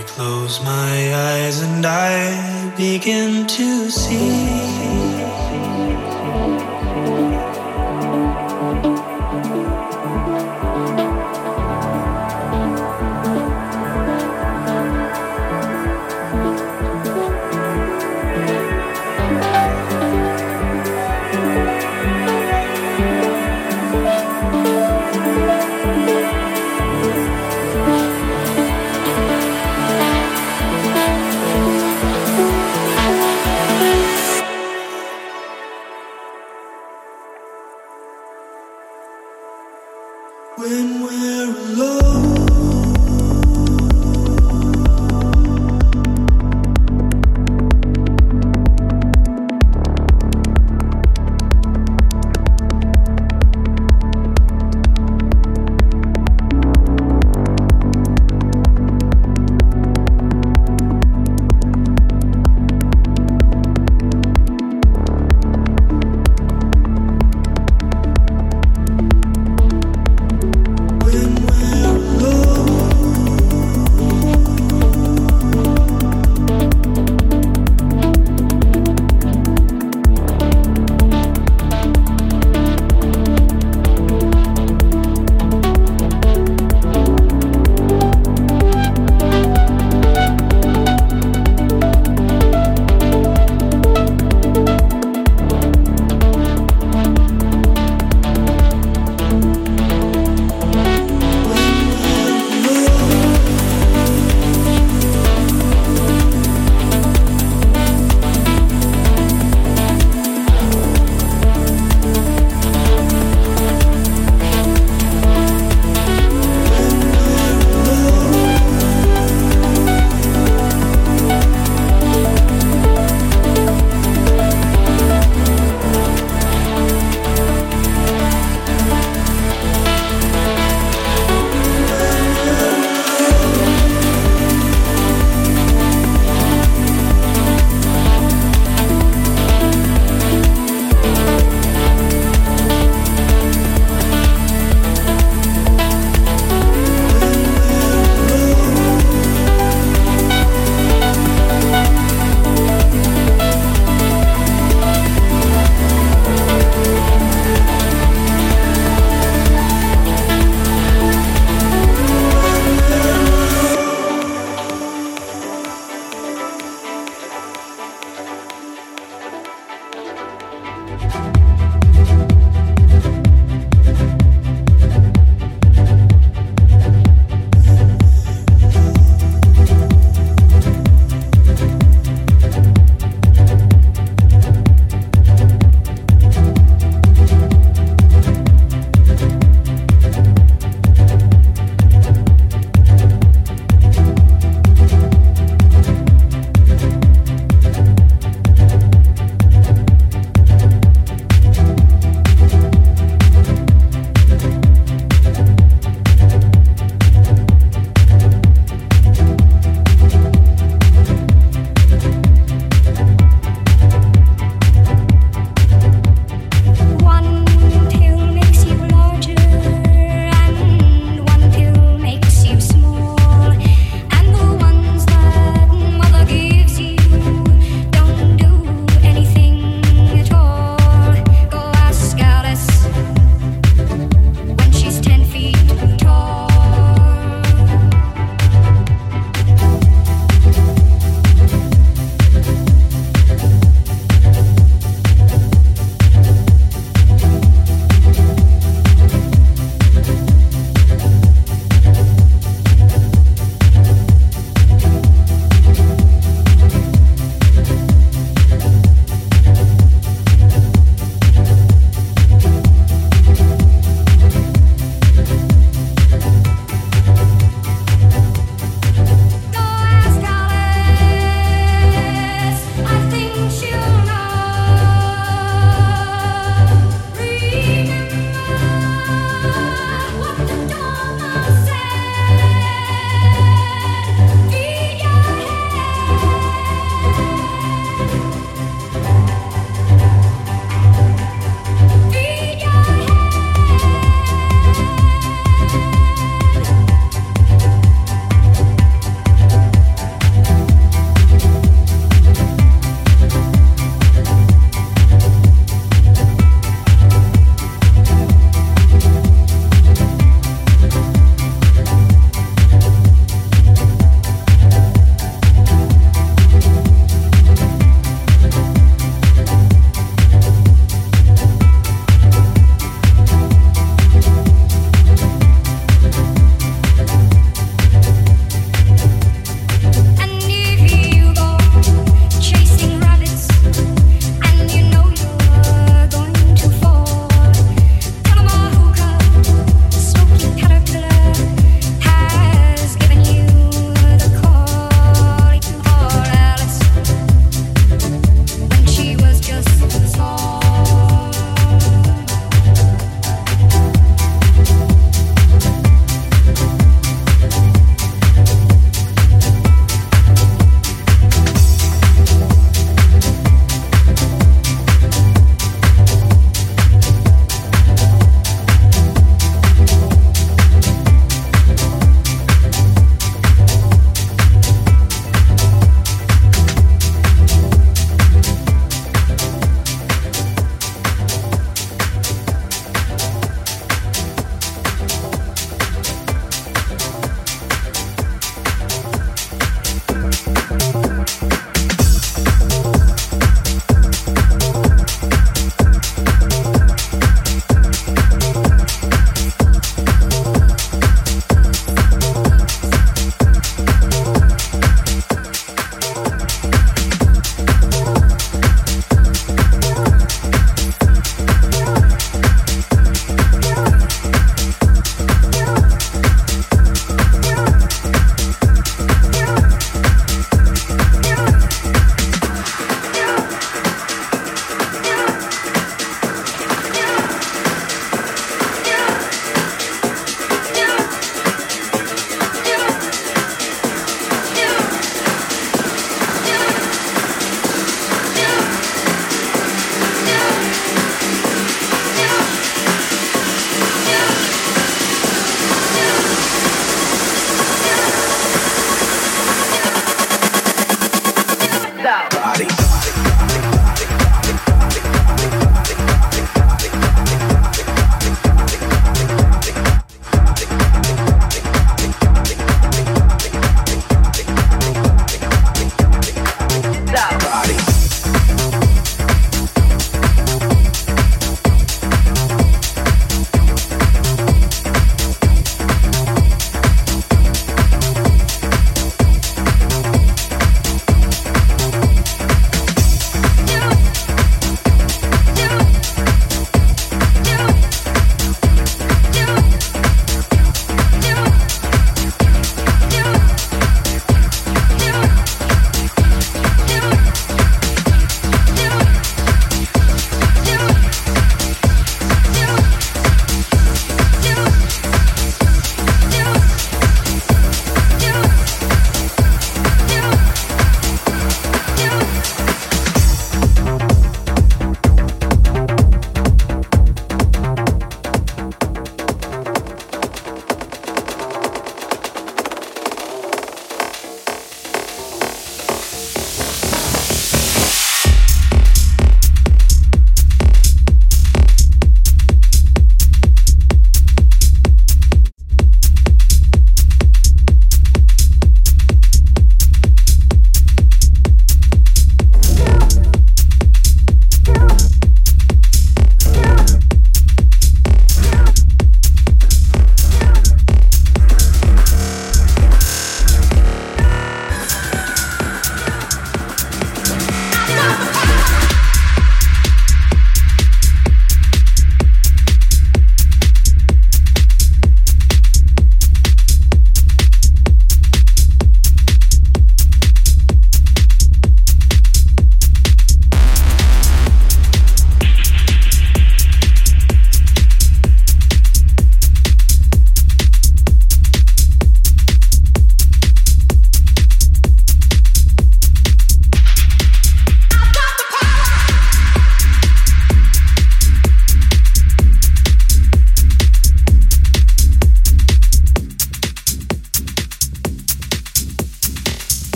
I 0.00 0.02
close 0.04 0.62
my 0.64 1.14
eyes 1.14 1.60
and 1.60 1.84
I 1.84 2.74
begin 2.74 3.46
to 3.46 3.90
see. 3.90 5.09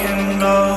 Can 0.00 0.38
go. 0.40 0.69